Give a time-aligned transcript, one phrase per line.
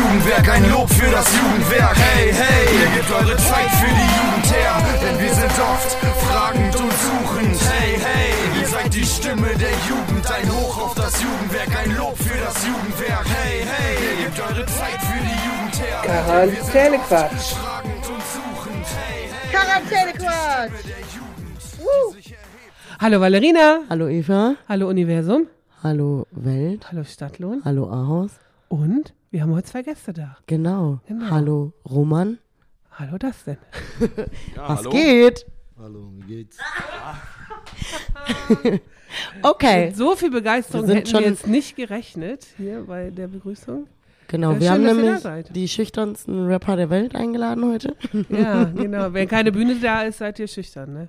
[0.00, 1.96] Jugendwerk, ein Lob für das Jugendwerk.
[1.96, 5.90] Hey, hey, ihr gebt eure Zeit für die Jugend her, denn wir sind oft
[6.24, 7.56] fragend und suchend.
[7.70, 12.16] Hey, hey, ihr seid die Stimme der Jugend, ein Hoch auf das Jugendwerk, ein Lob
[12.16, 13.26] für das Jugendwerk.
[13.28, 16.00] Hey, hey, ihr gebt eure Zeit für die Jugend her.
[16.02, 17.48] Quarantänequatsch.
[17.60, 18.86] Fragend und suchend.
[18.96, 20.80] Hey, hey, Quarantänequatsch.
[23.00, 23.80] Hallo Valerina.
[23.90, 24.54] Hallo Eva.
[24.66, 25.46] Hallo Universum.
[25.82, 26.86] Hallo Welt.
[26.90, 27.62] Hallo Stadtlohn.
[27.64, 28.30] Hallo Ahaus.
[28.68, 30.36] Und wir haben heute zwei Gäste da.
[30.46, 31.00] Genau.
[31.06, 31.30] Genau.
[31.30, 32.38] Hallo Roman.
[32.92, 33.58] Hallo das denn?
[34.56, 35.46] Was geht?
[35.78, 36.58] Hallo, wie geht's?
[39.42, 39.86] Okay.
[39.86, 43.26] Mit so viel Begeisterung Wir sind hätten wir schon- jetzt nicht gerechnet hier bei der
[43.26, 43.88] Begrüßung.
[44.28, 47.96] Genau, Ja, wir schön, haben nämlich die schüchternsten Rapper der Welt eingeladen heute.
[48.28, 49.12] Ja, genau.
[49.12, 51.08] Wenn keine Bühne da ist, seid ihr schüchtern, ne?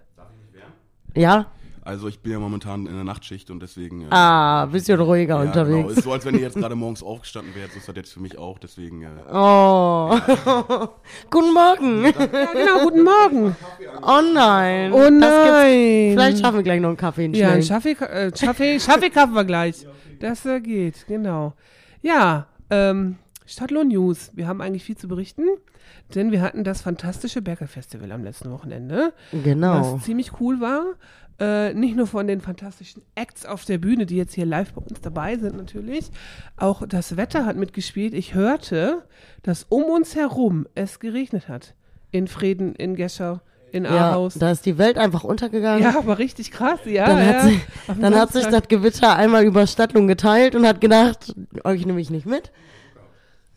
[1.16, 1.52] Ja?
[1.83, 4.01] Also ich bin ja momentan in der Nachtschicht und deswegen.
[4.03, 5.77] Äh, Ah, bisschen ruhiger ja, unterwegs.
[5.87, 5.89] Genau.
[5.89, 7.71] Ist so, als wenn ihr jetzt gerade morgens aufgestanden wärt.
[7.71, 8.59] So ist das jetzt für mich auch.
[8.59, 9.01] Deswegen.
[9.01, 10.09] Äh, Oh.
[11.31, 12.03] Guten Morgen.
[12.05, 12.83] Ja, genau.
[12.83, 13.55] Guten Morgen.
[14.03, 14.93] Oh nein.
[14.93, 16.11] Oh nein.
[16.11, 17.63] Vielleicht schaffen wir gleich noch einen Kaffee in Ja, einen.
[17.63, 19.85] Schaffi, äh, Schaffi schaffen wir gleich.
[20.19, 21.53] Das äh, geht, genau.
[22.03, 24.31] Ja, ähm, Stadtlohn News.
[24.35, 25.45] Wir haben eigentlich viel zu berichten,
[26.13, 29.95] denn wir hatten das fantastische Berkel Festival am letzten Wochenende, Genau.
[29.95, 30.83] was ziemlich cool war.
[31.42, 34.81] Äh, nicht nur von den fantastischen Acts auf der Bühne, die jetzt hier live bei
[34.81, 36.11] uns dabei sind natürlich.
[36.56, 38.14] Auch das Wetter hat mitgespielt.
[38.14, 39.02] Ich hörte,
[39.42, 41.73] dass um uns herum es geregnet hat.
[42.11, 44.36] In Frieden, in Gescher, in Ja, Ahaus.
[44.36, 45.81] da ist die Welt einfach untergegangen.
[45.81, 47.08] Ja, aber richtig krass, ja.
[47.08, 47.25] Dann, ja.
[47.25, 51.33] hat, dem dann hat sich das Gewitter einmal über Stadtlung geteilt und hat gedacht,
[51.64, 52.52] euch nehme ich nicht mit.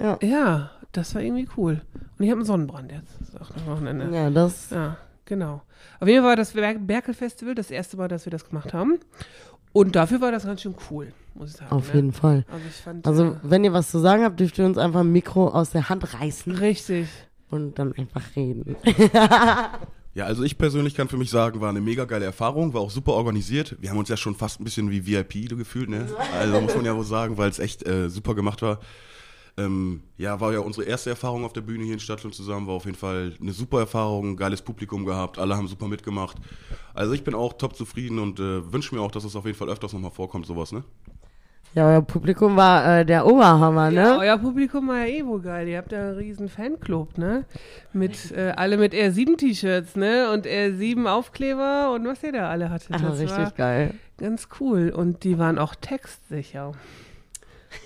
[0.01, 1.83] Ja, das war irgendwie cool.
[2.19, 3.35] Und ich habe einen Sonnenbrand jetzt.
[3.39, 4.09] Nach dem Wochenende.
[4.17, 5.63] Ja, das Ja, genau.
[6.01, 8.99] Auf jeden Fall war das Ber Berkel-Festival das erste Mal, dass wir das gemacht haben.
[9.73, 11.73] Und dafür war das ganz schön cool, muss ich sagen.
[11.73, 11.95] auf ne?
[11.97, 12.45] jeden Fall.
[12.51, 13.07] Also ich fand.
[13.07, 15.71] Also, äh, wenn ihr was zu sagen habt, dürft ihr uns einfach ein Mikro aus
[15.71, 17.09] der Hand reißen richtig.
[17.51, 18.77] und dann einfach reden.
[20.15, 22.91] ja, also ich persönlich kann für mich sagen, war eine mega geile Erfahrung, war auch
[22.91, 23.77] super organisiert.
[23.81, 26.07] Wir haben uns ja schon fast ein bisschen wie VIP gefühlt, ne?
[26.39, 28.79] Also muss man ja wohl sagen, weil es echt äh, super gemacht war.
[29.57, 32.75] Ähm, ja, war ja unsere erste Erfahrung auf der Bühne hier in Stadtland zusammen, war
[32.75, 36.37] auf jeden Fall eine super Erfahrung, ein geiles Publikum gehabt, alle haben super mitgemacht.
[36.93, 39.57] Also ich bin auch top zufrieden und äh, wünsche mir auch, dass es auf jeden
[39.57, 40.83] Fall öfters nochmal vorkommt, sowas, ne?
[41.77, 44.19] Ja, euer Publikum war äh, der Oberhammer, Ja, ne?
[44.21, 45.67] euer Publikum war ja eh wohl geil.
[45.67, 47.45] Ihr habt ja einen riesen Fanclub, ne?
[47.93, 50.31] Mit, äh, alle mit R7-T-Shirts, ne?
[50.33, 52.91] Und R7-Aufkleber und was ihr da alle hattet.
[52.93, 53.95] Ach, Das richtig war geil.
[54.19, 54.91] ganz cool.
[54.91, 56.73] Und die waren auch textsicher.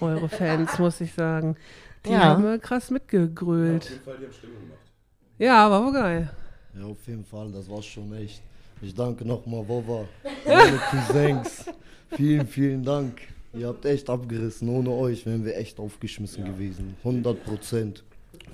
[0.01, 1.57] Eure Fans, muss ich sagen.
[2.07, 2.21] Die Ja.
[2.25, 4.01] haben äh, krass mitgegrölt.
[5.39, 6.31] Ja, war wohl geil.
[6.79, 8.41] Ja, auf jeden Fall, das war schon echt.
[8.81, 10.05] Ich danke nochmal Vova,
[10.47, 11.65] meine Cousins.
[12.11, 13.21] Vielen, vielen Dank.
[13.53, 14.69] Ihr habt echt abgerissen.
[14.69, 16.97] Ohne euch wären wir echt aufgeschmissen gewesen.
[17.03, 18.05] 100 Prozent.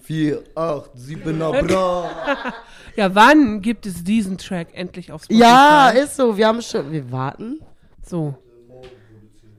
[0.03, 2.11] 4, 8, 7, bra.
[2.97, 5.43] Ja, wann gibt es diesen Track endlich auf Spotify?
[5.43, 6.37] Ja, ist so.
[6.37, 6.93] Wir haben schon.
[6.93, 7.61] Wir warten.
[8.07, 8.35] so.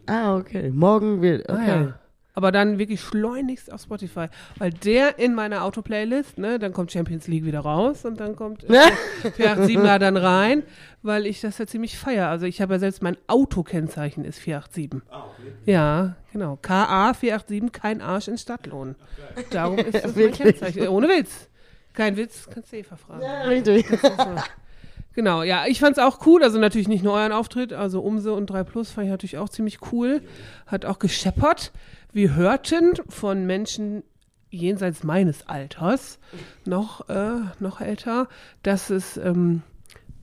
[0.07, 0.69] Ah, okay.
[0.71, 1.49] Morgen wird.
[1.49, 1.67] Ah, Okay.
[1.67, 1.99] ja.
[2.37, 4.25] Aber dann wirklich schleunigst auf Spotify.
[4.57, 8.63] Weil der in meiner Auto-Playlist, ne, dann kommt Champions League wieder raus und dann kommt
[8.69, 8.91] äh,
[9.31, 10.63] 487 da dann rein,
[11.01, 12.27] weil ich das ja ziemlich feier.
[12.27, 15.01] Also ich habe ja selbst mein Autokennzeichen ist 487.
[15.09, 15.53] Ah, okay.
[15.71, 16.57] Ja, genau.
[16.61, 18.95] KA 487, kein Arsch in Stadtlohn.
[19.51, 20.33] Darum ist das mein?
[20.33, 20.83] Kennzeichen.
[20.83, 21.47] Äh, Ohne Witz.
[21.93, 23.23] Kein Witz, kannst du Eva fragen.
[23.47, 23.85] Richtig.
[25.15, 28.47] Genau, ja, ich fand's auch cool, also natürlich nicht nur euren Auftritt, also Umse und
[28.47, 30.21] 3 Plus fand ich natürlich auch ziemlich cool,
[30.67, 31.71] hat auch gescheppert.
[32.11, 34.03] Wir hörten von Menschen
[34.49, 36.19] jenseits meines Alters,
[36.65, 38.27] noch, äh, noch älter,
[38.61, 39.61] dass es ähm,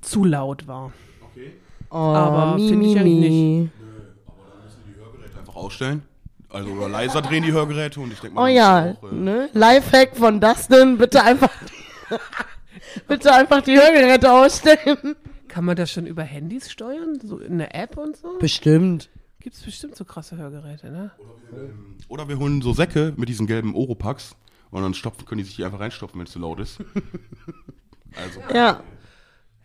[0.02, 0.92] zu laut war.
[1.90, 3.70] Oh, Aber mi, find ich eigentlich mi.
[5.38, 6.02] Einfach ausstellen.
[6.50, 8.42] Also oder leiser drehen die Hörgeräte und ich denke mal.
[8.42, 9.48] Oh dann ja, ist auch, äh, ne?
[9.54, 10.98] Lifehack von Dustin.
[10.98, 11.50] Bitte einfach.
[13.08, 15.16] bitte einfach die Hörgeräte ausstellen.
[15.48, 17.18] Kann man das schon über Handys steuern?
[17.22, 18.38] So in der App und so?
[18.38, 19.10] Bestimmt.
[19.40, 21.10] Gibt's bestimmt so krasse Hörgeräte, ne?
[22.08, 24.36] Oder wir holen so Säcke mit diesen gelben Oropax
[24.70, 26.78] und dann stopfen, können die sich die einfach reinstopfen, wenn es zu laut ist.
[28.16, 28.82] also, Ja.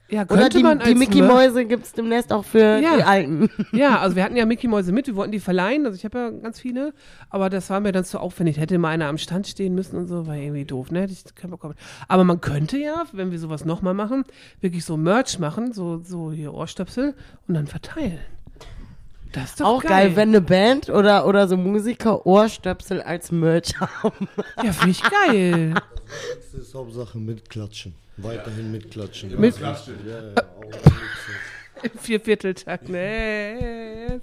[0.09, 2.95] Ja, Oder könnte die, man die als Mickey Mer- Mäuse gibt's demnächst auch für Ja.
[2.95, 3.50] die Alten.
[3.74, 6.18] Ja, also wir hatten ja Mickey Mäuse mit, wir wollten die verleihen, also ich habe
[6.18, 6.94] ja ganz viele,
[7.30, 8.57] aber das war mir dann zu aufwendig.
[8.57, 11.01] Hätte mal einer am Stand stehen müssen und so, war irgendwie doof, ne?
[11.01, 11.80] Hätte ich keinen Bock gehabt.
[12.07, 14.24] Aber man könnte ja, wenn wir sowas nochmal machen,
[14.62, 17.13] wirklich so Merch machen, so, so hier Ohrstöpsel
[17.48, 18.19] und dann verteilen.
[19.33, 20.15] Das ist doch Auch geil.
[20.15, 24.30] wenn eine Band oder, oder so Musiker Ohrstöpsel als Merch haben.
[24.63, 25.74] Ja, finde ich geil.
[26.53, 27.94] Das ist Hauptsache mitklatschen.
[28.17, 29.39] Weiterhin mitklatschen.
[29.39, 29.71] Mit- Ja,
[30.05, 30.33] ja, ja.
[31.83, 32.97] Im Viervierteltakt, ne?
[32.97, 34.19] Äh,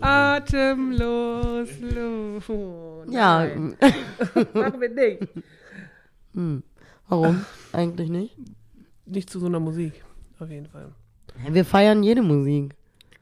[0.00, 2.44] Atemlos, los.
[3.10, 3.44] Ja,
[4.54, 5.28] machen wir nicht.
[7.08, 7.44] warum?
[7.72, 8.36] Eigentlich nicht.
[9.04, 10.04] Nicht zu so einer Musik,
[10.38, 10.92] auf jeden Fall.
[11.48, 12.72] Wir feiern jede Musik.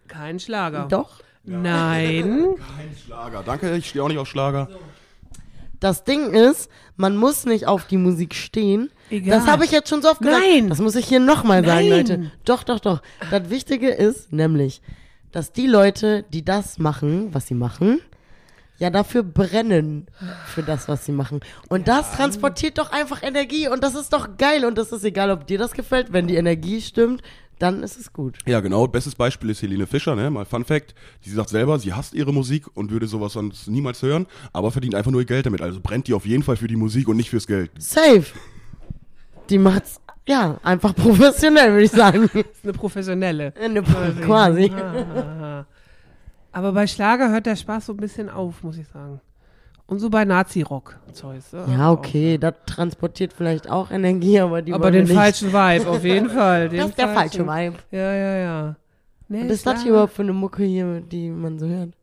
[0.08, 0.87] Kein Schlager.
[0.90, 1.23] Doch.
[1.44, 2.55] Nein.
[2.76, 3.43] Kein Schlager.
[3.43, 4.69] Danke, ich stehe auch nicht auf Schlager.
[5.81, 8.91] Das Ding ist, man muss nicht auf die Musik stehen.
[9.11, 9.39] Egal.
[9.39, 10.45] Das habe ich jetzt schon so oft gesagt.
[10.45, 10.69] Nein.
[10.69, 11.89] Das muss ich hier nochmal sagen.
[11.89, 12.33] Leute.
[12.45, 13.01] Doch, doch, doch.
[13.31, 14.83] Das Wichtige ist nämlich,
[15.31, 18.01] dass die Leute, die das machen, was sie machen,
[18.79, 20.07] ja dafür brennen
[20.47, 21.41] für das, was sie machen.
[21.69, 25.31] Und das transportiert doch einfach Energie und das ist doch geil und das ist egal,
[25.31, 26.13] ob dir das gefällt.
[26.13, 27.23] Wenn die Energie stimmt,
[27.59, 28.39] dann ist es gut.
[28.47, 28.87] Ja, genau.
[28.87, 30.31] Bestes Beispiel ist Helene Fischer, ne?
[30.31, 30.95] Mal Fun Fact.
[31.21, 34.95] Sie sagt selber, sie hasst ihre Musik und würde sowas sonst niemals hören, aber verdient
[34.95, 35.61] einfach nur ihr Geld damit.
[35.61, 37.71] Also brennt die auf jeden Fall für die Musik und nicht fürs Geld.
[37.79, 38.25] Safe.
[39.51, 42.29] Die macht's, ja, einfach professionell, würde ich sagen.
[42.63, 43.53] Eine professionelle.
[43.61, 44.71] Eine- Quasi.
[44.71, 45.67] Ah.
[46.53, 49.21] Aber bei Schlager hört der Spaß so ein bisschen auf, muss ich sagen.
[49.88, 51.52] Und so bei Nazi-Rock-Zeugs.
[51.52, 55.14] Ja, okay, das transportiert vielleicht auch Energie, aber die Aber den nicht.
[55.14, 56.69] falschen Vibe, auf jeden Fall.
[56.69, 57.46] Den Das ist der falsche.
[57.46, 57.76] Vibe.
[57.90, 58.76] Ja, ja, ja.
[59.29, 61.94] Nee, Was ist das hier überhaupt für eine Mucke hier, die man so hört?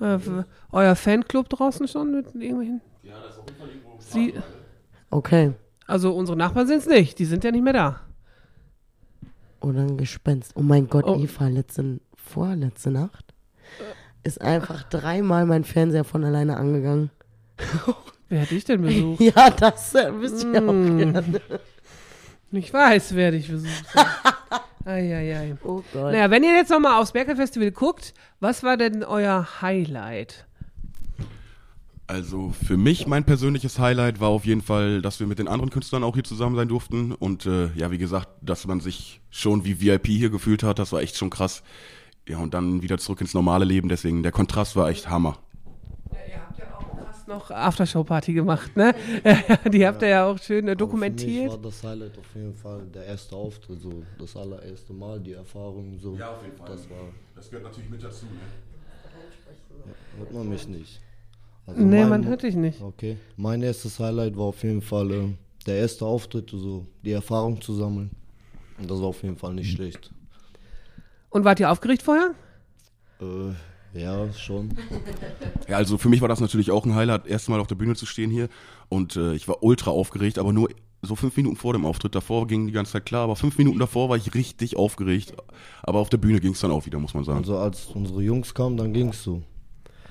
[0.00, 0.18] Äh,
[0.72, 2.80] euer Fanclub draußen schon mit irgendwelchen?
[3.02, 3.96] Ja, das ist auf jeden Fall irgendwo.
[4.00, 4.34] Sie,
[5.10, 5.52] Okay.
[5.86, 8.00] also unsere Nachbarn sind es nicht, die sind ja nicht mehr da.
[9.60, 10.52] Oder ein Gespenst.
[10.56, 11.16] Oh mein Gott, Oh.
[11.18, 13.34] Eva, letzte, vorletzte Nacht
[14.22, 17.10] ist einfach dreimal mein Fernseher von alleine angegangen.
[18.28, 19.20] Wer hat dich denn besucht?
[19.36, 20.98] Ja, das äh, wisst ihr auch Mm.
[20.98, 21.40] gerne.
[22.52, 24.62] Ich weiß, wer dich besucht hat.
[24.84, 25.56] Eieiei.
[25.64, 26.12] Oh Gott.
[26.12, 30.46] Naja, wenn ihr jetzt nochmal aufs Berkelfestival guckt, was war denn euer Highlight?
[32.08, 35.70] Also für mich, mein persönliches Highlight war auf jeden Fall, dass wir mit den anderen
[35.70, 37.12] Künstlern auch hier zusammen sein durften.
[37.12, 40.92] Und äh, ja, wie gesagt, dass man sich schon wie VIP hier gefühlt hat, das
[40.92, 41.62] war echt schon krass.
[42.28, 43.88] Ja, und dann wieder zurück ins normale Leben.
[43.88, 45.38] Deswegen, der Kontrast war echt Hammer.
[46.12, 48.94] ihr habt ja auch krass noch Aftershow-Party gemacht, ne?
[49.72, 51.50] Die habt ihr ja auch schön äh, Aber Für mich dokumentiert.
[51.50, 55.98] war das Highlight auf jeden Fall der erste Auftritt, so das allererste Mal, die Erfahrung
[55.98, 56.10] so.
[56.12, 56.66] auf jeden Fall.
[56.68, 56.96] Das war,
[57.34, 58.40] Das gehört natürlich mit dazu, ne?
[60.18, 61.00] hört man mich nicht.
[61.66, 62.80] Also Nee, mein- man hört dich nicht.
[62.80, 63.16] Okay.
[63.36, 65.28] Mein erstes Highlight war auf jeden Fall äh,
[65.66, 68.10] der erste Auftritt, so die Erfahrung zu sammeln.
[68.78, 70.10] Und das war auf jeden Fall nicht schlecht.
[71.32, 72.34] Und wart ihr aufgeregt vorher?
[73.20, 74.70] Äh, ja, schon.
[75.68, 78.04] Ja, also für mich war das natürlich auch ein Highlight, erstmal auf der Bühne zu
[78.04, 78.48] stehen hier.
[78.88, 80.68] Und äh, ich war ultra aufgeregt, aber nur
[81.00, 82.14] so fünf Minuten vor dem Auftritt.
[82.14, 85.34] Davor ging die ganze Zeit klar, aber fünf Minuten davor war ich richtig aufgeregt.
[85.82, 87.38] Aber auf der Bühne ging es dann auch wieder, muss man sagen.
[87.38, 89.42] Also als unsere Jungs kamen, dann ging's so.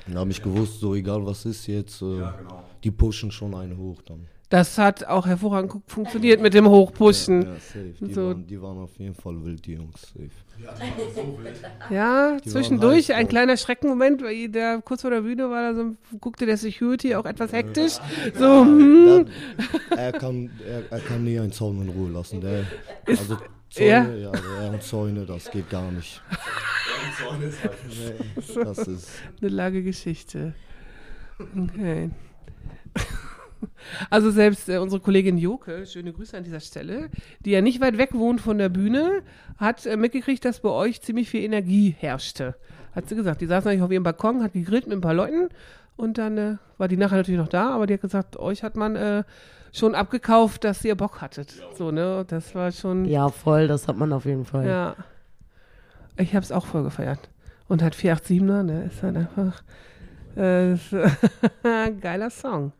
[0.07, 2.63] Dann habe ich gewusst, so egal was ist jetzt, äh, genau.
[2.83, 4.27] die pushen schon einen hoch dann.
[4.51, 7.41] Das hat auch hervorragend funktioniert mit dem Hochpushen.
[7.43, 7.93] Ja, safe.
[8.01, 8.27] Die, So.
[8.27, 10.01] waren, die waren auf jeden Fall wild, die Jungs.
[10.13, 10.29] Safe.
[11.89, 15.75] Ja, waren zwischendurch heiß ein kleiner Schreckenmoment, weil der kurz vor der Bühne war, da
[15.75, 17.93] so, guckte der Security auch etwas hektisch.
[18.37, 19.25] So, hm,
[19.89, 22.41] Der, er, kann, er, er kann nie einen Zaun in Ruhe lassen.
[22.41, 22.65] Der,
[23.07, 23.37] also
[23.69, 24.13] Zäune, Ja.
[24.15, 26.21] ja, also er und Zäune, das geht gar nicht.
[27.39, 29.09] Nee, das ist.
[29.41, 30.53] eine lange Geschichte.
[31.57, 32.09] Okay.
[34.09, 37.09] Also selbst äh, unsere Kollegin Joke, schöne Grüße an dieser Stelle,
[37.45, 39.21] die ja nicht weit weg wohnt von der Bühne,
[39.57, 42.55] hat äh, mitgekriegt, dass bei euch ziemlich viel Energie herrschte.
[42.95, 43.41] Hat sie gesagt.
[43.41, 45.49] Die saß eigentlich auf ihrem Balkon, hat gegrillt mit ein paar Leuten
[45.95, 48.75] und dann äh, war die nachher natürlich noch da, aber die hat gesagt, euch hat
[48.75, 49.23] man äh,
[49.71, 51.53] schon abgekauft, dass ihr Bock hattet.
[51.77, 52.25] So, ne?
[52.27, 53.05] Das war schon.
[53.05, 54.67] Ja, voll, das hat man auf jeden Fall.
[54.67, 54.95] Ja.
[56.17, 57.29] Ich habe es auch voll gefeiert.
[57.67, 59.63] Und halt 487er, ne, ist halt einfach
[60.35, 60.95] äh, ist,
[62.01, 62.73] geiler Song.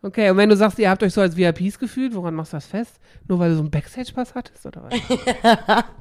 [0.00, 2.56] Okay, und wenn du sagst, ihr habt euch so als VIPs gefühlt, woran machst du
[2.56, 3.00] das fest?
[3.26, 5.84] Nur weil du so einen Backstage-Pass hattest, oder was?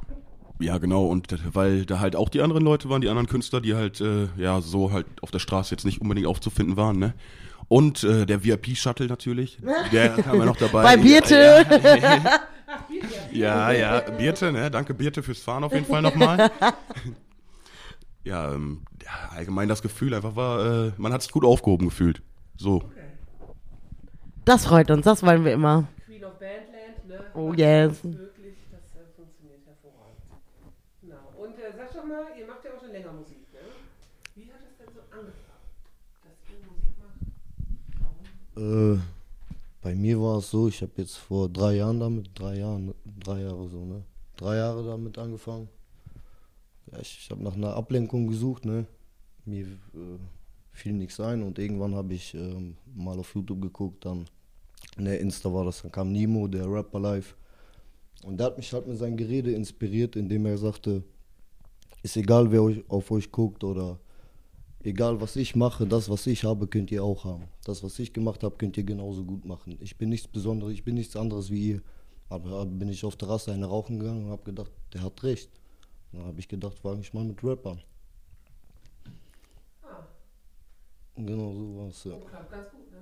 [0.59, 1.05] Ja, genau.
[1.05, 4.27] Und weil da halt auch die anderen Leute waren, die anderen Künstler, die halt, äh,
[4.37, 7.13] ja, so halt auf der Straße jetzt nicht unbedingt aufzufinden waren, ne?
[7.67, 9.59] Und äh, der VIP-Shuttle natürlich.
[9.91, 10.83] Der kam ja noch dabei.
[10.83, 11.65] Bei Birte.
[13.31, 14.69] Ja, ja, Birte, ne?
[14.69, 16.51] Danke Birte fürs Fahren auf jeden Fall nochmal.
[18.25, 22.21] ja, ähm, ja, allgemein das Gefühl einfach war, äh, man hat sich gut aufgehoben gefühlt.
[22.57, 22.83] So.
[24.47, 25.89] Das freut uns, das wollen wir immer.
[26.05, 27.19] Queen of Bandland, ne?
[27.33, 28.01] Oh yes.
[28.01, 30.21] Wirklich, das äh, funktioniert hervorragend.
[31.01, 31.17] Genau.
[31.37, 33.59] Und äh, sag doch mal, ihr macht ja auch schon länger Musik, ne?
[34.35, 35.67] Wie hat es denn so angefangen,
[36.23, 37.19] dass ihr Musik macht?
[38.55, 38.95] Warum?
[38.95, 39.01] Äh,
[39.81, 43.41] bei mir war es so, ich habe jetzt vor drei Jahren damit, drei Jahren, drei
[43.41, 44.01] Jahre so, ne?
[44.37, 45.67] Drei Jahre damit angefangen.
[46.89, 48.85] Ja, ich ich habe nach einer Ablenkung gesucht, ne?
[49.43, 50.19] Mir äh,
[50.71, 54.25] fiel nichts ein und irgendwann habe ich ähm, mal auf YouTube geguckt, dann,
[54.99, 57.35] ne, Insta war das, dann kam Nemo, der Rapper live.
[58.23, 61.03] Und der hat mich halt mit seinem Gerede inspiriert, indem er sagte,
[62.03, 63.99] ist egal, wer euch, auf euch guckt oder
[64.83, 67.45] egal was ich mache, das, was ich habe, könnt ihr auch haben.
[67.63, 69.77] Das, was ich gemacht habe, könnt ihr genauso gut machen.
[69.81, 71.81] Ich bin nichts Besonderes, ich bin nichts anderes wie ihr.
[72.29, 75.49] Aber bin ich auf Terrasse eine rauchen gegangen und habe gedacht, der hat recht.
[76.11, 77.81] Dann habe ich gedacht, fange ich mal mit Rap an.
[81.15, 82.15] Genau so war es, ja.
[82.29, 82.99] Klappt ganz gut, ne?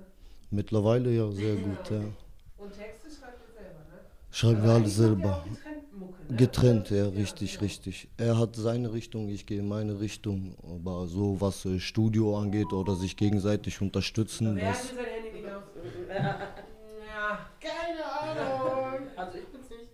[0.50, 1.98] Mittlerweile ja sehr gut, ja.
[2.58, 4.00] Und Texte schreibt er selber, ne?
[4.30, 5.44] Schreiben wir alles selber.
[5.48, 6.36] Getrennt Mucke, ne?
[6.36, 8.08] Getrennt, ja, richtig, richtig.
[8.16, 10.54] Er hat seine Richtung, ich gehe meine Richtung.
[10.62, 14.88] Aber so, was äh, Studio angeht oder sich gegenseitig unterstützen, Wer hat das.
[14.88, 15.62] denn sein Handy aus?
[17.06, 17.38] ja.
[17.60, 19.06] Keine Ahnung.
[19.16, 19.88] Also ich bin's nicht.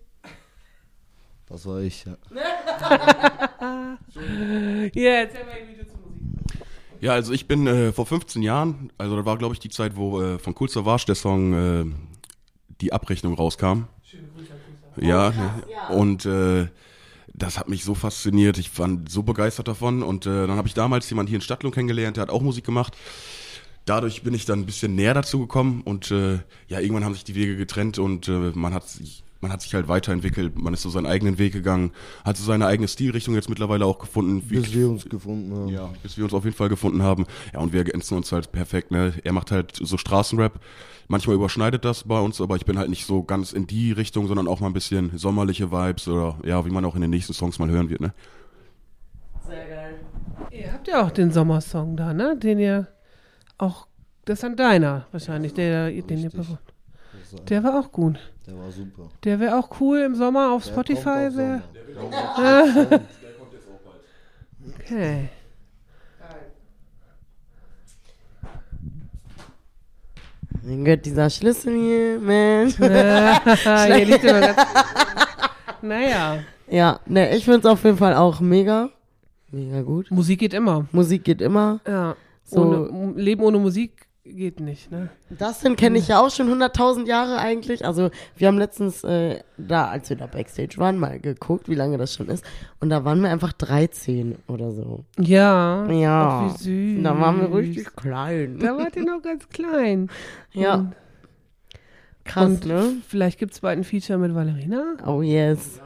[1.47, 2.16] Das war ich, ja.
[4.94, 6.64] Ja, erzähl mal ein Video zur Musik.
[7.02, 9.97] Ja, also ich bin äh, vor 15 Jahren, also da war glaube ich die Zeit,
[9.97, 11.85] wo äh, von Cool Savage der Song äh,
[12.80, 13.87] Die Abrechnung rauskam.
[14.04, 14.52] Schöne Grüße
[14.94, 15.09] Grüße.
[15.09, 15.97] Ja, ne?
[15.97, 16.68] und äh,
[17.35, 18.56] das hat mich so fasziniert.
[18.59, 20.04] Ich war so begeistert davon.
[20.04, 22.64] Und äh, dann habe ich damals jemanden hier in Stadtlohn kennengelernt, der hat auch Musik
[22.64, 22.97] gemacht.
[23.85, 27.25] Dadurch bin ich dann ein bisschen näher dazu gekommen und äh, ja, irgendwann haben sich
[27.25, 30.80] die Wege getrennt und äh, man hat sich man hat sich halt weiterentwickelt, man ist
[30.82, 31.90] so seinen eigenen Weg gegangen,
[32.25, 34.42] hat so seine eigene Stilrichtung jetzt mittlerweile auch gefunden.
[34.49, 35.68] Wie- Bis wir uns gefunden haben.
[35.68, 37.26] ja, bis wir uns auf jeden Fall gefunden haben.
[37.52, 39.12] Ja, und wir ergänzen uns halt perfekt, ne?
[39.25, 40.58] Er macht halt so Straßenrap.
[41.08, 44.28] Manchmal überschneidet das bei uns, aber ich bin halt nicht so ganz in die Richtung,
[44.28, 47.34] sondern auch mal ein bisschen sommerliche Vibes oder ja, wie man auch in den nächsten
[47.34, 48.14] Songs mal hören wird, ne?
[49.46, 50.00] Sehr geil.
[50.52, 52.37] Ihr habt ja auch den Sommersong da, ne?
[52.38, 52.88] Den ihr
[53.58, 53.87] auch,
[54.25, 56.32] das ist dann deiner wahrscheinlich, der, den ihr Richtig.
[56.34, 56.61] performt.
[56.66, 56.72] Das
[57.33, 58.19] war- Der war auch gut.
[58.47, 59.09] Der war super.
[59.25, 61.03] Der wäre auch cool im Sommer auf Der Spotify.
[61.03, 61.62] kommt auf Wär,
[61.95, 63.01] Sommer.
[64.79, 65.29] okay.
[70.62, 72.77] Mein Gott, dieser Schlüssel hier, Mensch.
[72.77, 74.57] Hier liegt immer ganz
[75.85, 76.39] naja,
[76.71, 78.89] Ja, ne, ich find's auf jeden Fall auch mega.
[79.51, 80.11] Mega gut.
[80.12, 80.87] Musik geht immer.
[80.93, 81.81] Musik geht immer.
[81.87, 82.15] Ja.
[82.45, 85.09] So- Ohne, Leben ohne Musik geht nicht, ne?
[85.31, 87.85] Dustin kenne ich ja auch schon 100.000 Jahre eigentlich.
[87.85, 91.99] Also wir haben letztens äh, da, als wir da Backstage waren, mal geguckt, wie lange
[91.99, 92.45] das schon ist.
[92.81, 95.05] Und da waren wir einfach 13 oder so.
[95.19, 95.91] Ja.
[95.91, 96.47] Ja.
[96.47, 97.02] Ach, wie süß.
[97.02, 98.59] Da waren wir richtig klein.
[98.61, 100.09] Da wart ihr noch ganz klein.
[100.55, 100.95] Ja, Und,
[102.25, 102.93] krass, und ne?
[103.09, 104.97] vielleicht gibt's bald ein Feature mit Valerina.
[105.07, 105.81] Oh yes.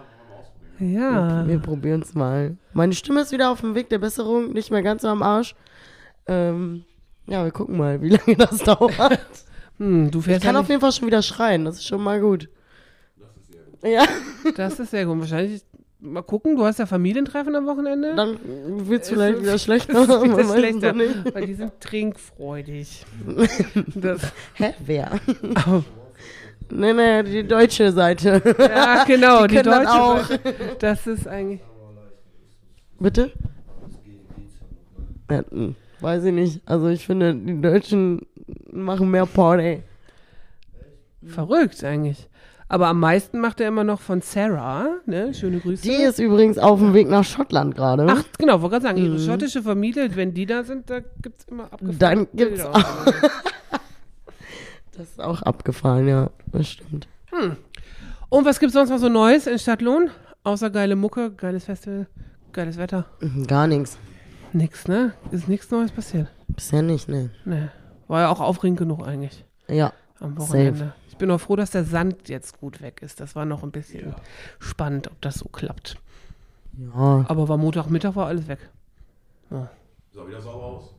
[0.80, 1.46] Ja.
[1.46, 2.56] Wir probieren's mal.
[2.72, 5.54] Meine Stimme ist wieder auf dem Weg der Besserung, nicht mehr ganz so am Arsch.
[6.26, 6.84] Ähm,
[7.26, 9.20] ja, wir gucken mal, wie lange das dauert.
[9.78, 12.02] Hm, du Ich fährst kann ja auf jeden Fall schon wieder schreien, das ist schon
[12.02, 12.48] mal gut.
[13.82, 14.04] Ja,
[14.44, 15.20] nicht, Das ist sehr gut.
[15.20, 15.62] Wahrscheinlich
[16.00, 18.14] mal gucken, du hast ja Familientreffen am Wochenende.
[18.14, 18.38] dann
[18.88, 19.92] wird's vielleicht Ist- wieder schlechter.
[20.06, 20.94] Das ist es schlechter,
[21.34, 23.04] weil die sind trinkfreudig.
[23.94, 24.20] Das,
[24.54, 25.10] Hä, wer?
[25.68, 25.82] oh,
[26.68, 28.42] Nee, nee, die deutsche Seite.
[28.58, 30.24] ja, genau, die, das deutsche auch.
[30.80, 31.60] Das ist eigentlich.
[32.98, 33.30] Bitte?
[35.30, 36.60] Ja, hm, weiß ich nicht.
[36.66, 38.22] Also ich finde, die Deutschen
[38.72, 39.82] machen mehr Party.
[41.26, 42.28] Verrückt eigentlich.
[42.68, 45.32] Aber am meisten macht er immer noch von Sarah, ne?
[45.34, 45.82] Schöne Grüße.
[45.82, 48.06] Die ist übrigens auf dem Weg nach Schottland gerade.
[48.08, 49.24] Ach, genau, wollte gerade sagen, ihre Mhm.
[49.24, 51.98] schottische Familie, wenn die da sind, da gibt's immer abgefahren.
[51.98, 52.82] Dann gibt's auch.
[54.96, 56.30] Das ist auch abgefahren, ja.
[56.52, 57.06] Das stimmt.
[58.30, 60.08] Und was gibt's sonst noch so Neues in Stadtlohn?
[60.42, 62.06] Außer geile Mucke, geiles Festival,
[62.52, 63.04] geiles Wetter.
[63.46, 63.98] Gar nichts.
[64.56, 65.12] Nix, ne?
[65.32, 66.28] Ist nichts Neues passiert.
[66.48, 67.30] Bisher nicht, ne.
[67.44, 67.70] Ne.
[68.08, 69.92] War ja auch aufregend genug eigentlich Ja.
[70.18, 70.48] am Safe.
[70.48, 70.94] Wochenende.
[71.10, 73.20] Ich bin auch froh, dass der Sand jetzt gut weg ist.
[73.20, 74.14] Das war noch ein bisschen
[74.58, 75.96] spannend, ob das so klappt.
[76.78, 77.24] Ja.
[77.28, 78.60] Aber war Montagmittag war alles weg.
[79.50, 79.68] Sah
[80.26, 80.94] wieder sauber aus.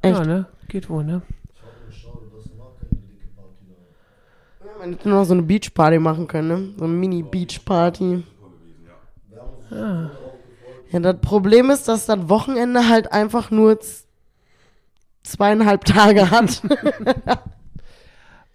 [0.00, 0.18] Echt?
[0.18, 0.46] Ja, ne?
[0.68, 1.20] Geht wohl, ne?
[4.78, 6.74] Man hätte noch so eine Beachparty machen können, ne?
[6.78, 8.22] So eine Mini-Beachparty.
[9.70, 10.10] Ja,
[10.92, 13.78] das Problem ist, dass das Wochenende halt einfach nur
[15.22, 16.62] zweieinhalb Tage hat.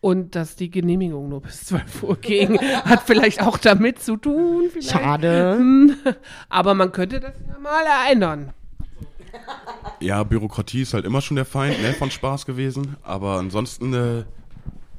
[0.01, 4.65] Und dass die Genehmigung nur bis 12 Uhr ging, hat vielleicht auch damit zu tun.
[4.69, 4.91] Vielleicht.
[4.91, 5.55] Schade.
[5.57, 5.95] Hm.
[6.49, 8.51] Aber man könnte das ja mal ändern.
[10.01, 12.97] Ja, Bürokratie ist halt immer schon der Feind ne, von Spaß gewesen.
[13.01, 14.23] Aber ansonsten äh,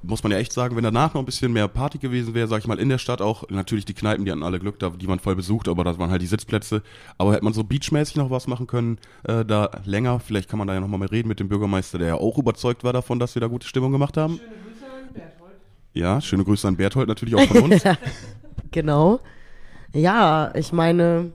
[0.06, 2.58] muss man ja echt sagen, wenn danach noch ein bisschen mehr Party gewesen wäre, sag
[2.58, 3.49] ich mal, in der Stadt auch.
[3.49, 6.11] Natürlich die Kneipen, die hatten alle Glück, da, die waren voll besucht, aber das waren
[6.11, 6.82] halt die Sitzplätze.
[7.18, 10.20] Aber hätte man so beachmäßig noch was machen können, äh, da länger.
[10.20, 12.84] Vielleicht kann man da ja nochmal mal reden mit dem Bürgermeister, der ja auch überzeugt
[12.84, 14.40] war davon, dass wir da gute Stimmung gemacht haben.
[15.92, 17.82] Ja, schöne Grüße an Berthold natürlich auch von uns.
[18.70, 19.20] Genau.
[19.92, 21.30] Ja, ich meine,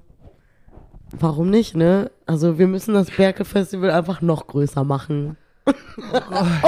[1.11, 2.11] warum nicht, ne?
[2.25, 5.37] Also wir müssen das Berke-Festival einfach noch größer machen.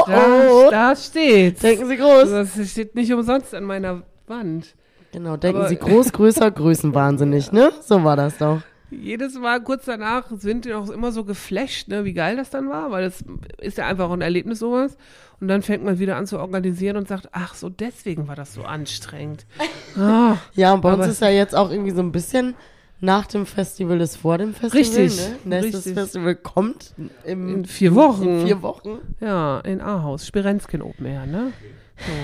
[0.07, 0.69] Da, oh.
[0.69, 1.61] da steht.
[1.63, 2.29] Denken Sie groß.
[2.31, 4.75] Das steht nicht umsonst an meiner Wand.
[5.11, 7.71] Genau, denken Aber- Sie groß, größer, größenwahnsinnig, ne?
[7.81, 8.61] So war das doch.
[8.89, 12.69] jedes Mal kurz danach sind die auch immer so geflasht, ne, wie geil das dann
[12.69, 13.23] war, weil das
[13.59, 14.97] ist ja einfach ein Erlebnis sowas.
[15.39, 18.53] Und dann fängt man wieder an zu organisieren und sagt, ach so, deswegen war das
[18.53, 19.45] so anstrengend.
[19.97, 22.53] Ah, Ja, und bei uns ist ja jetzt auch irgendwie so ein bisschen
[23.01, 24.79] nach dem Festival ist vor dem Festival.
[25.03, 25.61] Richtig, Ne?
[25.61, 25.93] Nächstes richtig.
[25.95, 26.93] Festival kommt
[27.25, 28.27] im, In vier Wochen.
[28.27, 28.99] In vier Wochen.
[29.19, 31.51] ja, in Ahaus, Spirenzken Open Air, ne?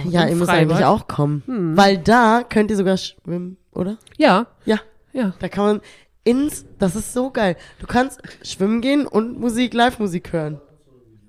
[0.03, 1.43] So, Ja, ihr müsst eigentlich auch kommen.
[1.75, 3.97] Weil da könnt ihr sogar schwimmen, oder?
[4.17, 4.79] Ja, Ja.
[5.13, 5.33] ja.
[5.39, 5.81] Da kann man
[6.23, 7.55] ins, das ist so geil.
[7.79, 10.59] Du kannst schwimmen gehen und Musik, Live-Musik hören.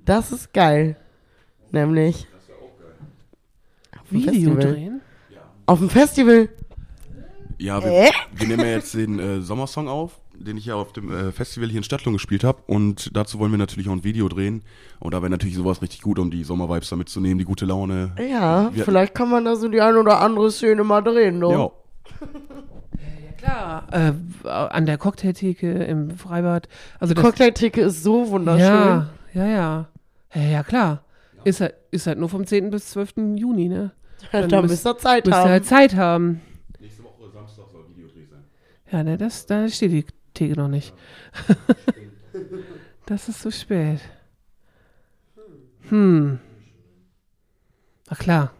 [0.04, 0.96] Das ist geil.
[1.70, 2.26] Nämlich.
[4.00, 4.72] Auf dem Video Festival.
[4.74, 5.00] drehen.
[5.66, 6.48] Auf dem Festival.
[7.58, 8.10] Ja, wir, Äh?
[8.34, 11.68] wir nehmen ja jetzt den äh, Sommersong auf, den ich ja auf dem äh, Festival
[11.68, 12.62] hier in Stadtlung gespielt habe.
[12.66, 14.62] Und dazu wollen wir natürlich auch ein Video drehen.
[15.00, 18.12] Und da wäre natürlich sowas richtig gut, um die Sommervibes da mitzunehmen, die gute Laune.
[18.30, 21.50] Ja, Wir- vielleicht kann man da so die ein oder andere Szene mal drehen, ne?
[21.50, 21.70] Ja.
[23.36, 26.68] Klar, äh, an der Cocktailtheke im Freibad.
[26.98, 28.60] Also das, Cocktailtheke ist so wunderschön.
[28.64, 29.88] ja, ja, ja.
[30.34, 31.02] Ja, ja, klar.
[31.44, 32.70] Ist halt, ist halt nur vom 10.
[32.70, 33.36] bis 12.
[33.36, 33.92] Juni, ne?
[34.32, 35.50] da Dann müsst ihr Zeit Müsst ihr haben.
[35.50, 36.40] halt Zeit haben.
[38.90, 40.94] Ja, ne, das, da steht die Theke noch nicht.
[43.06, 44.00] das ist zu spät.
[45.88, 46.38] Hm.
[48.08, 48.52] Ach klar.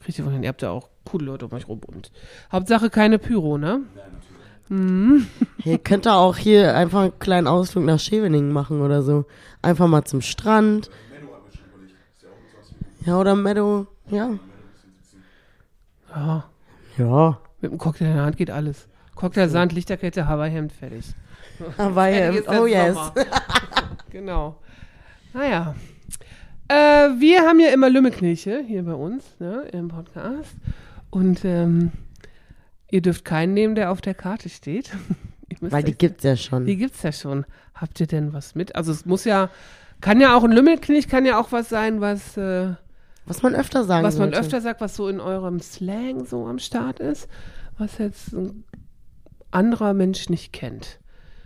[0.00, 0.42] Kriegt ihr von hin.
[0.42, 1.80] Ihr habt ja auch coole Leute um euch rum.
[1.86, 2.12] Und
[2.52, 3.82] Hauptsache keine Pyro, ne?
[5.64, 9.24] Ihr könnt da auch hier einfach einen kleinen Ausflug nach Scheveningen machen oder so.
[9.62, 10.90] Einfach mal zum Strand.
[13.04, 13.86] Ja, oder Meadow.
[14.10, 14.30] Ja.
[16.14, 16.44] Ja.
[16.98, 17.40] Ja.
[17.60, 18.88] Mit dem Cocktail in der Hand geht alles.
[19.16, 21.06] Cocktail, Sand, Lichterkette, Hawaii-Hemd, fertig.
[21.78, 22.96] Der oh yes.
[24.10, 24.58] Genau.
[25.32, 25.74] Naja.
[26.68, 30.54] Äh, wir haben ja immer Lümmelknilche hier bei uns, ne, im Podcast.
[31.10, 31.92] Und ähm,
[32.90, 34.90] ihr dürft keinen nehmen, der auf der Karte steht.
[35.60, 36.66] Weil die euch- gibt's ja schon.
[36.66, 37.46] die gibt's ja schon.
[37.74, 38.74] Habt ihr denn was mit?
[38.76, 39.48] Also es muss ja,
[40.00, 42.74] kann ja auch ein Lümmelknilch, kann ja auch was sein, was, äh,
[43.26, 44.40] Was man öfter sagen was man sollte.
[44.40, 47.28] öfter sagt, was so in eurem Slang so am Start ist,
[47.78, 48.64] was jetzt ein
[49.56, 50.98] anderer Mensch nicht kennt.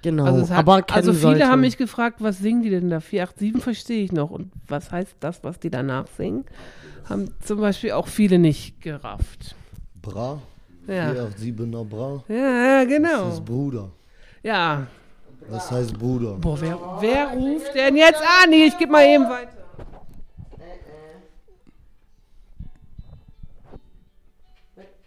[0.02, 1.48] Genau, Also, hat, aber also viele sollte.
[1.48, 3.00] haben mich gefragt, was singen die denn da?
[3.00, 4.30] 487 verstehe ich noch.
[4.30, 6.44] Und was heißt das, was die danach singen?
[7.08, 9.54] Haben zum Beispiel auch viele nicht gerafft.
[10.00, 10.40] Bra.
[10.86, 12.24] Ja, 487er Bra.
[12.28, 13.28] ja, ja Das genau.
[13.28, 13.90] ist Bruder.
[14.42, 14.86] Ja.
[15.50, 16.34] Das heißt Bruder.
[16.34, 18.52] Boah, wer, wer ruft denn jetzt an?
[18.52, 19.50] Ich gebe mal eben weiter.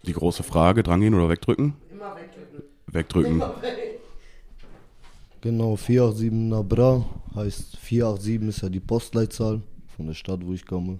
[0.06, 1.74] Die große Frage, drangehen oder wegdrücken?
[2.94, 3.42] Wegdrücken.
[5.40, 7.04] Genau, 487er Bra.
[7.34, 9.60] Heißt 487 ist ja die Postleitzahl
[9.96, 10.98] von der Stadt, wo ich komme.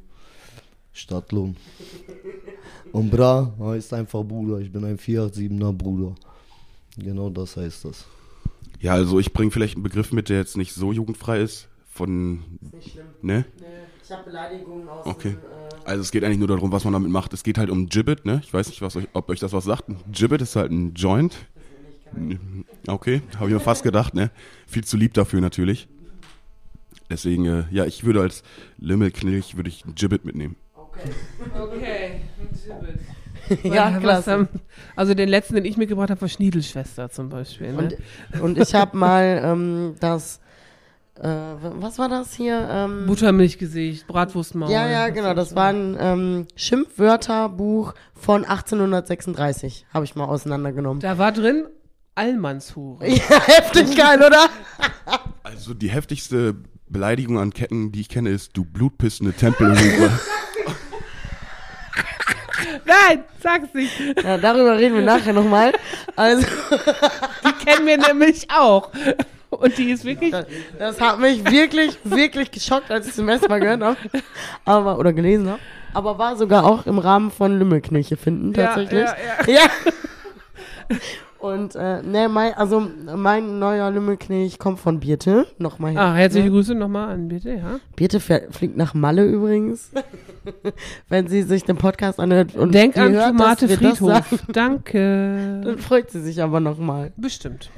[0.92, 1.56] Stadtlohn.
[2.92, 4.58] Und Bra heißt einfach Bruder.
[4.60, 6.14] Ich bin ein 487er Bruder.
[6.98, 8.04] Genau das heißt das.
[8.80, 11.68] Ja, also ich bringe vielleicht einen Begriff mit, der jetzt nicht so jugendfrei ist.
[11.90, 13.06] Von, Nicht schlimm.
[13.22, 13.44] ne?
[13.60, 13.64] Nee,
[14.02, 15.30] ich habe Beleidigungen aus Okay.
[15.30, 17.32] dem, äh, Also es geht eigentlich nur darum, was man damit macht.
[17.32, 18.40] Es geht halt um Gibbet, ne?
[18.44, 19.88] Ich weiß nicht, was euch, ob euch das was sagt.
[19.88, 21.36] Ein Gibbet ist halt ein Joint.
[22.86, 24.30] Okay, habe ich mir fast gedacht, ne?
[24.66, 25.88] Viel zu lieb dafür natürlich.
[27.10, 28.42] Deswegen, äh, ja, ich würde als
[28.78, 30.56] Limmelknilch würde ich ein Gibbet mitnehmen.
[30.74, 32.20] okay.
[33.50, 33.64] Okay.
[33.64, 34.32] ja, Was klasse.
[34.32, 34.48] haben-
[34.96, 37.72] also den letzten, den ich mitgebracht habe, war Schniedelschwester zum Beispiel.
[37.72, 37.96] Ne?
[38.34, 40.40] Und, und ich habe mal ähm, das,
[41.20, 42.66] äh, was war das hier?
[42.70, 44.70] Ähm, Buttermilchgesicht, Bratwurstmaul.
[44.70, 45.34] ja, ja, genau.
[45.34, 49.86] Das war ein ähm, Schimpfwörterbuch von 1836.
[49.92, 51.00] Habe ich mal auseinandergenommen.
[51.00, 51.64] Da war drin
[52.14, 53.06] Allmannshure.
[53.06, 54.48] Ja, heftig geil, oder?
[55.42, 56.56] Also die heftigste
[56.88, 59.76] Beleidigung an Ketten, die ich kenne, ist du blutpissende Tempelhure.
[62.86, 63.92] Nein, sag's nicht.
[64.22, 65.72] Ja, darüber reden wir nachher nochmal.
[66.16, 66.46] Also,
[67.44, 68.90] Die kennen wir nämlich auch.
[69.50, 70.32] Und die ist wirklich.
[70.32, 70.46] das,
[70.78, 73.96] das hat mich wirklich, wirklich geschockt, als ich es zum ersten Mal gehört habe.
[74.64, 75.60] Aber, oder gelesen habe.
[75.92, 79.04] Aber war sogar auch im Rahmen von Lümmelknilche finden, tatsächlich.
[79.04, 79.54] Ja, ja,
[80.88, 80.96] Ja.
[81.44, 85.46] Und, äh, ne, mein, also, mein neuer Lümmelknilch kommt von Birte.
[85.58, 86.00] Nochmal hier.
[86.00, 87.80] Ah, herzliche Grüße nochmal an bitte, ja.
[87.96, 89.90] Birte fährt, fliegt nach Malle übrigens.
[91.10, 94.42] Wenn sie sich den Podcast anhört und Denk die an hört, Tomate Friedhof.
[94.54, 95.60] Danke.
[95.62, 97.12] Dann freut sie sich aber nochmal.
[97.18, 97.68] Bestimmt.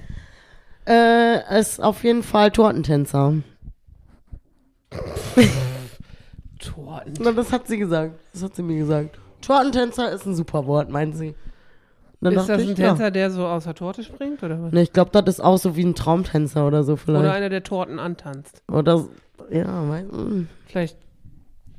[0.87, 3.35] Äh, ist auf jeden Fall Tortentänzer.
[6.61, 7.15] Torten.
[7.19, 8.15] Na, das hat sie gesagt.
[8.33, 9.19] Das hat sie mir gesagt.
[9.41, 11.35] Tortentänzer ist ein super Wort, meint sie.
[12.27, 14.43] Dann Ist das ich, ein Tänzer, der so aus der Torte springt?
[14.43, 14.73] Oder was?
[14.73, 14.79] Ja.
[14.79, 17.37] Ne, ich glaube, das ist auch so wie ein Traumtänzer oder so Oder vielleicht.
[17.37, 18.63] einer, der Torten antanzt.
[18.69, 19.05] Oder,
[19.51, 20.49] ja, weiß, mm.
[20.67, 20.99] Vielleicht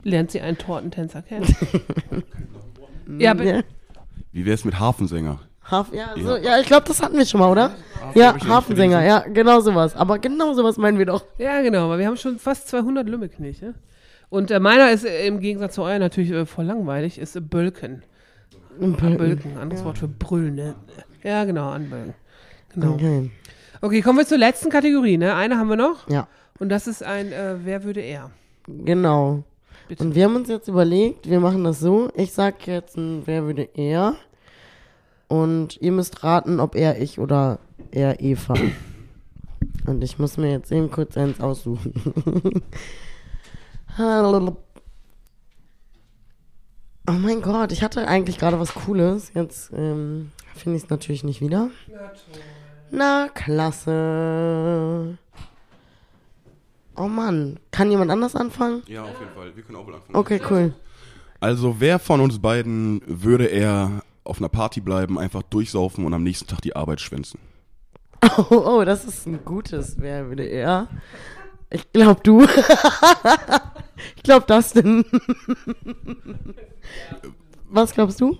[0.04, 1.54] lernt sie einen Tortentänzer kennen.
[3.20, 3.62] ja, aber ja.
[4.32, 5.40] Wie wäre es mit Hafensänger?
[5.64, 6.44] Haf ja, so, Ja.
[6.44, 6.60] ja.
[6.60, 7.72] ich glaube, das hatten wir schon mal, oder?
[8.16, 9.98] ja, ich ja Hafensänger, ja, genau sowas.
[9.98, 11.26] Aber genau sowas meinen wir doch.
[11.38, 13.62] Ja, genau, weil wir haben schon fast 200 Lümmelknecht.
[13.62, 13.74] Ne?
[14.30, 17.42] Und äh, meiner ist äh, im Gegensatz zu euer natürlich äh, voll langweilig, ist äh,
[17.42, 18.04] Bölken.
[18.80, 20.56] Bölken, anderes Wort für brüllen.
[20.56, 20.76] Ne?
[21.24, 22.14] Ja, genau, anbölken.
[22.74, 22.94] Genau.
[22.94, 23.32] Okay.
[23.82, 25.18] Okay, kommen wir zur letzten Kategorie.
[25.18, 25.34] Ne?
[25.36, 26.10] Eine haben wir noch.
[26.10, 26.28] Ja,
[26.60, 28.32] Und das ist ein äh, Wer würde er?
[28.68, 29.44] genau.
[29.88, 30.04] Bitte.
[30.04, 32.10] Und wir haben uns jetzt überlegt, wir machen das so.
[32.14, 34.16] Ich sag jetzt ein Wer würde er?
[35.30, 37.60] Und ihr müsst raten, ob er ich oder
[37.92, 38.56] er Eva.
[39.86, 41.94] Und ich muss mir jetzt eben kurz eins aussuchen.
[47.10, 49.32] Oh mein Gott, ich hatte eigentlich gerade was Cooles.
[49.34, 51.70] Jetzt ähm, finde ich es natürlich nicht wieder.
[52.92, 55.18] Na, klasse.
[56.98, 58.84] Oh Mann, kann jemand anders anfangen?
[58.88, 59.56] Ja, auf jeden Fall.
[59.56, 60.18] Wir können auch wohl anfangen.
[60.18, 60.74] Okay, cool.
[61.40, 66.24] Also, wer von uns beiden würde er auf einer Party bleiben, einfach durchsaufen und am
[66.24, 67.40] nächsten Tag die Arbeit schwänzen?
[68.22, 69.96] Oh, oh, das ist ein gutes.
[70.00, 70.90] Wer würde er?
[71.70, 72.44] Ich glaube du.
[74.16, 75.04] ich glaube das denn.
[77.70, 78.38] Was glaubst du?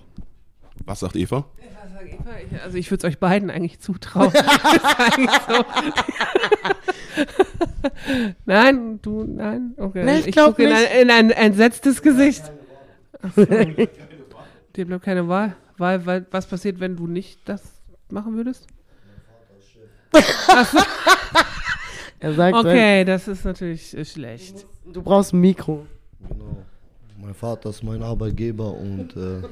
[0.86, 1.44] Was sagt Eva?
[1.60, 2.30] Was sag Eva?
[2.50, 4.32] Ich- Also ich würde es euch beiden eigentlich zutrauen.
[4.98, 5.64] Eigentlich so.
[8.46, 10.04] nein, du, nein, okay.
[10.04, 12.42] Nee, ich glaub gucke in, in ein entsetztes Gesicht.
[13.22, 13.44] Ach so.
[13.44, 15.54] Dir bleibt keine Wahl.
[15.76, 17.62] Weil, weil, was passiert, wenn du nicht das
[18.10, 18.66] machen würdest?
[22.20, 24.66] Er sagt, Okay, das ist natürlich äh, schlecht.
[24.92, 25.86] du brauchst ein Mikro.
[26.28, 26.64] Genau.
[27.20, 29.42] Mein Vater ist mein Arbeitgeber und äh,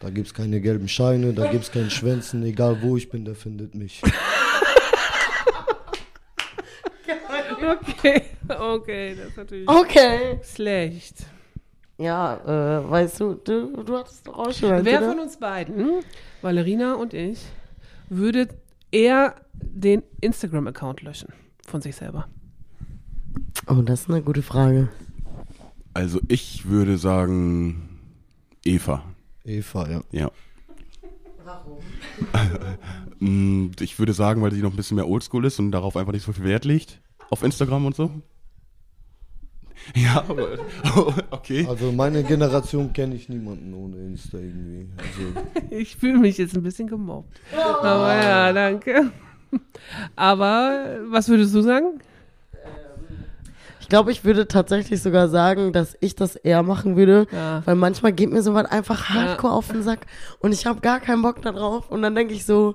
[0.00, 2.42] da gibt es keine gelben Scheine, da gibt es kein Schwänzen.
[2.44, 4.02] Egal wo ich bin, der findet mich.
[7.64, 10.40] Okay, okay, das ist natürlich Okay.
[10.42, 11.26] schlecht.
[11.98, 15.08] Ja, äh, weißt du, du, du hattest doch auch schon Wer oder?
[15.10, 16.02] von uns beiden,
[16.40, 17.38] Valerina und ich,
[18.08, 18.48] würde
[18.90, 21.32] eher den Instagram-Account löschen
[21.66, 22.28] von sich selber?
[23.66, 24.88] Oh, das ist eine gute Frage.
[25.94, 27.98] Also, ich würde sagen
[28.64, 29.02] Eva.
[29.44, 30.00] Eva, ja.
[30.10, 30.30] Ja.
[31.44, 31.78] Warum?
[33.80, 36.24] ich würde sagen, weil sie noch ein bisschen mehr oldschool ist und darauf einfach nicht
[36.24, 37.00] so viel Wert legt.
[37.30, 38.10] Auf Instagram und so.
[39.96, 40.58] Ja, aber.
[41.32, 41.66] Okay.
[41.68, 44.88] Also meine Generation kenne ich niemanden ohne Insta irgendwie.
[44.96, 47.40] Also Ich fühle mich jetzt ein bisschen gemobbt.
[47.52, 49.10] Aber ja, danke.
[50.16, 52.00] Aber was würdest du sagen?
[53.80, 57.62] Ich glaube, ich würde tatsächlich sogar sagen, dass ich das eher machen würde, Ja.
[57.66, 59.14] weil manchmal geht mir sowas einfach Ja.
[59.22, 60.06] hardcore auf den Sack
[60.40, 62.74] und ich habe gar keinen Bock da drauf und dann denke ich so,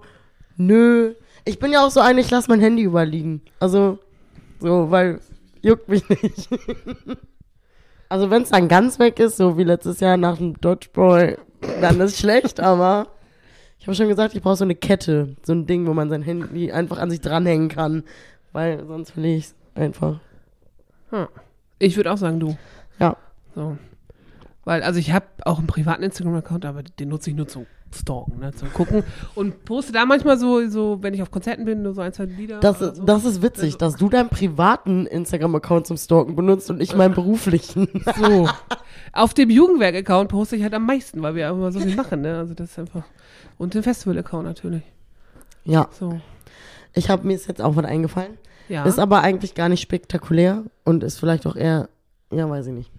[0.57, 1.13] nö.
[1.45, 3.41] Ich bin ja auch so ein, ich lasse mein Handy überliegen.
[3.59, 3.99] Also,
[4.59, 5.19] so, weil
[5.61, 6.49] juckt mich nicht.
[8.09, 11.37] also, wenn es dann ganz weg ist, so wie letztes Jahr nach dem Dodgeball,
[11.81, 13.07] dann ist schlecht, aber
[13.87, 16.71] habe schon gesagt, ich brauche so eine Kette, so ein Ding, wo man sein Handy
[16.71, 18.03] einfach an sich dranhängen kann,
[18.51, 20.19] weil sonst verliere ich es einfach.
[21.09, 21.27] Hm.
[21.79, 22.57] Ich würde auch sagen, du.
[22.99, 23.15] Ja.
[23.55, 23.77] So.
[24.65, 28.39] Weil, also ich habe auch einen privaten Instagram-Account, aber den nutze ich nur zum Stalken,
[28.39, 29.03] ne, zum Gucken.
[29.35, 32.25] Und poste da manchmal so, so, wenn ich auf Konzerten bin, nur so ein, zwei
[32.25, 32.59] Lieder.
[32.59, 33.03] Das, ist- so.
[33.05, 37.87] das ist witzig, dass du deinen privaten Instagram-Account zum Stalken benutzt und ich meinen beruflichen.
[38.19, 38.49] So.
[39.13, 42.37] Auf dem Jugendwerk-Account poste ich halt am meisten, weil wir immer so viel machen, ne?
[42.37, 43.03] Also das ist einfach.
[43.57, 44.83] Und den Festival-Account natürlich.
[45.63, 46.19] ja, So.
[46.93, 48.37] ich habe mir ist jetzt auch was eingefallen.
[48.69, 48.83] Ja.
[48.83, 51.87] Ist aber eigentlich gar nicht spektakulär und ist vielleicht auch eher,
[52.31, 52.91] ja, weiß ich nicht.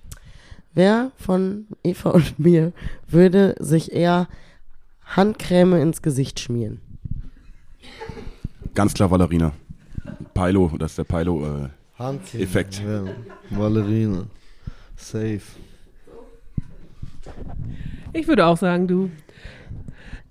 [0.73, 2.73] Wer von Eva und mir
[3.07, 4.29] würde sich eher
[5.17, 6.81] Handcreme ins Gesicht schmieren?
[8.75, 9.53] Ganz klar Valerina.
[10.35, 11.65] Pilo, das ist der Pilo.
[11.65, 11.69] Äh.
[11.99, 13.05] Ja.
[13.51, 14.27] Valerina.
[14.97, 15.41] Safe.
[18.13, 19.11] ich würde auch sagen, du.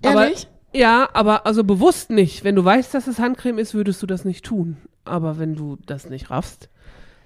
[0.04, 0.48] Aber- Ehrlich?
[0.74, 2.44] Ja, aber also bewusst nicht.
[2.44, 4.76] Wenn du weißt, dass es Handcreme ist, würdest du das nicht tun.
[5.04, 6.68] Aber wenn du das nicht raffst,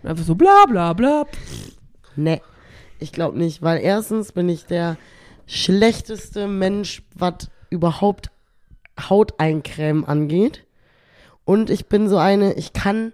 [0.05, 1.27] einfach so bla bla bla.
[2.15, 2.41] Nee,
[3.01, 4.97] ich glaube nicht, weil erstens bin ich der
[5.53, 8.31] schlechteste Mensch, was überhaupt
[8.99, 10.65] Hauteincreme angeht.
[11.45, 13.13] Und ich bin so eine, ich kann,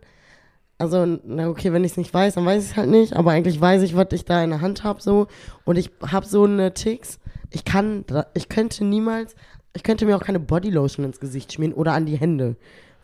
[0.78, 3.32] also, na okay, wenn ich es nicht weiß, dann weiß ich es halt nicht, aber
[3.32, 5.26] eigentlich weiß ich, was ich da in der Hand habe so.
[5.64, 7.18] Und ich habe so eine Ticks,
[7.50, 9.34] ich kann, ich könnte niemals,
[9.74, 12.56] ich könnte mir auch keine Bodylotion ins Gesicht schmieren oder an die Hände.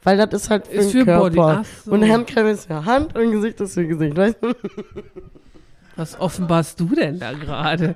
[0.05, 1.31] Weil das ist halt für Ist den für Körper.
[1.31, 1.91] Body, ach so.
[1.91, 4.55] Und Handcreme ist für Hand und Gesicht ist für Gesicht, weißt du?
[5.97, 7.95] Was offenbarst du denn da gerade?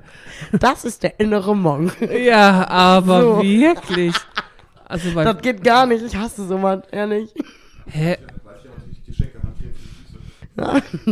[0.57, 1.93] Das ist der innere Monk.
[2.01, 3.43] Ja, aber So.
[3.43, 4.15] wirklich.
[4.85, 6.03] Also Das geht gar nicht.
[6.03, 7.33] Ich hasse sowas, ehrlich.
[7.87, 8.17] hä?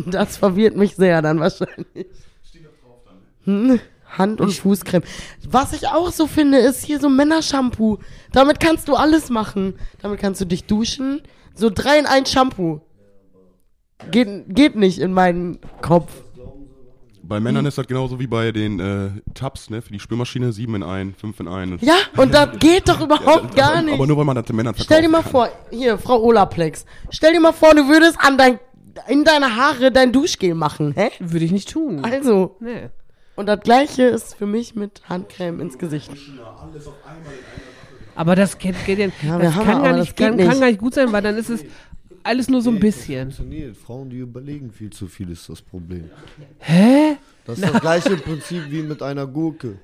[0.08, 2.08] Das verwirrt mich sehr dann wahrscheinlich.
[3.46, 3.80] Hm?
[4.18, 5.04] Hand- und Fußcreme.
[5.50, 8.00] Was ich auch so finde, ist hier so Männershampoo.
[8.34, 9.76] Damit kannst du alles machen.
[10.02, 11.22] Damit kannst du dich duschen.
[11.54, 12.82] So drei in ein Shampoo.
[14.12, 16.12] Geht, geht nicht in meinen Kopf.
[17.24, 20.76] Bei Männern ist das genauso wie bei den äh, Tabs, ne, für die Spülmaschine, sieben
[20.76, 21.78] in ein, fünf in ein.
[21.82, 23.94] Ja, und das geht doch überhaupt gar aber, nicht.
[23.96, 24.86] Aber nur weil man das den Männern verkauft.
[24.86, 26.86] Stell dir mal vor, hier, Frau Olaplex.
[27.10, 28.60] Stell dir mal vor, du würdest an dein,
[29.08, 31.10] in deine Haare dein Duschgel machen, hä?
[31.20, 32.04] Würde ich nicht tun.
[32.04, 32.90] Also, Nee.
[33.36, 36.12] und das gleiche ist für mich mit Handcreme ins Gesicht.
[38.16, 40.50] Aber das geht, geht ja, Ja, das kann, aber gar das nicht, geht kann, nicht.
[40.50, 41.64] kann gar nicht gut sein, weil dann ist es
[42.28, 43.32] alles nur so ein bisschen.
[43.32, 43.78] Funktioniert.
[43.78, 46.10] Frauen, die überlegen viel zu viel, ist das Problem.
[46.60, 47.18] Hä?
[47.46, 49.80] Das ist das gleiche Prinzip wie mit einer Gurke.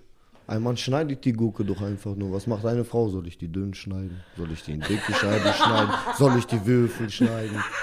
[0.46, 2.34] Ein Mann schneidet die Gurke doch einfach nur.
[2.34, 3.08] Was macht eine Frau?
[3.08, 4.20] Soll ich die dünn schneiden?
[4.38, 5.90] Soll ich die in dicke Scheiben schneiden?
[6.18, 7.64] Soll ich die Würfel schneiden?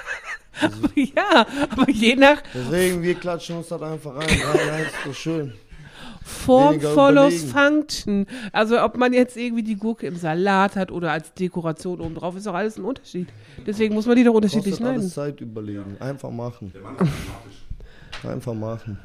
[0.95, 4.29] Ja, aber je nach Deswegen, wir klatschen uns das einfach rein.
[4.29, 5.55] Rein, rein, ist doch schön.
[6.23, 7.53] Form follows überlegen.
[7.53, 8.27] Function.
[8.53, 12.37] Also ob man jetzt irgendwie die Gurke im Salat hat oder als Dekoration oben drauf,
[12.37, 13.29] ist doch alles ein Unterschied.
[13.67, 15.15] Deswegen muss man die doch unterschiedlich Kostet alles.
[15.15, 15.97] Zeit überlegen.
[15.99, 16.73] Einfach machen.
[18.23, 18.99] Einfach machen.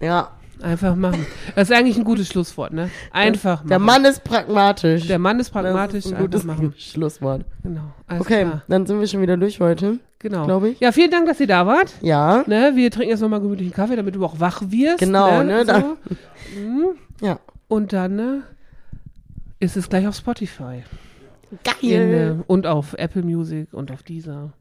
[0.00, 0.30] Ja,
[0.62, 1.26] Einfach machen.
[1.54, 2.90] Das ist eigentlich ein gutes Schlusswort, ne?
[3.12, 4.02] Einfach der machen.
[4.02, 5.06] Mann ist pragmatisch.
[5.06, 6.74] Der Mann ist das pragmatisch, ist ein gutes machen.
[6.76, 7.44] Schlusswort.
[7.62, 7.92] Genau.
[8.08, 8.62] Okay, klar.
[8.68, 9.98] dann sind wir schon wieder durch heute.
[10.18, 10.44] Genau.
[10.44, 10.78] glaub ich.
[10.80, 11.94] Ja, vielen Dank, dass ihr da wart.
[12.02, 14.98] Ja, Ne, wir trinken jetzt nochmal gemütlichen Kaffee, damit du auch wach wirst.
[14.98, 15.96] Genau, ne, da- So.
[16.60, 16.86] Mhm.
[17.22, 17.38] ja.
[17.68, 18.42] Und dann ne,
[19.60, 20.82] ist es gleich auf Spotify.
[21.50, 21.58] In,
[21.90, 22.36] Geil.
[22.40, 24.52] äh, und auf Apple Music und auf dieser.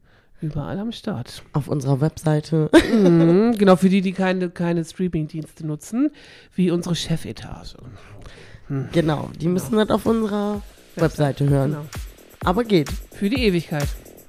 [0.41, 1.43] Überall am Start.
[1.53, 2.69] Auf unserer Webseite.
[2.91, 6.11] Mhm, genau, für die, die keine, keine Streaming-Dienste nutzen,
[6.55, 7.75] wie unsere Chefetage.
[8.91, 10.61] genau, die müssen das auf unserer
[10.95, 11.71] Webseite hören.
[11.71, 11.85] Genau.
[12.43, 12.89] Aber geht.
[13.11, 13.87] Für die Ewigkeit.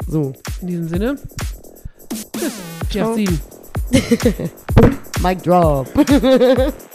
[0.09, 1.16] So, In diesem Sinne.
[2.88, 2.90] Tschüss.
[2.90, 3.16] Jeff Ciao.
[5.23, 5.88] Mic drop.